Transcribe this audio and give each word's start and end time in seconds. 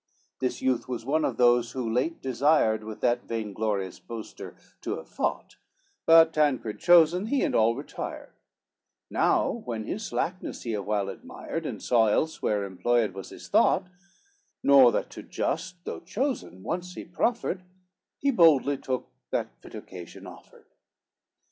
XXIX 0.01 0.39
This 0.39 0.61
youth 0.63 0.87
was 0.87 1.05
one 1.05 1.23
of 1.23 1.37
those, 1.37 1.73
who 1.73 1.87
late 1.87 2.23
desired 2.23 2.83
With 2.83 3.01
that 3.01 3.27
vain 3.27 3.53
glorious 3.53 3.99
boaster 3.99 4.55
to 4.81 4.97
have 4.97 5.07
fought, 5.07 5.57
But 6.07 6.33
Tancred 6.33 6.79
chosen, 6.79 7.27
he 7.27 7.43
and 7.43 7.53
all 7.53 7.75
retired; 7.75 8.33
Now 9.11 9.61
when 9.63 9.83
his 9.85 10.03
slackness 10.03 10.63
he 10.63 10.73
awhile 10.73 11.07
admired, 11.07 11.67
And 11.67 11.83
saw 11.83 12.07
elsewhere 12.07 12.65
employed 12.65 13.13
was 13.13 13.29
his 13.29 13.47
thought, 13.47 13.85
Nor 14.63 14.91
that 14.91 15.11
to 15.11 15.21
just, 15.21 15.75
though 15.85 15.99
chosen, 15.99 16.63
once 16.63 16.95
he 16.95 17.05
proffered, 17.05 17.61
He 18.17 18.31
boldly 18.31 18.79
took 18.79 19.07
that 19.29 19.51
fit 19.61 19.75
occasion 19.75 20.25
offered. 20.25 20.65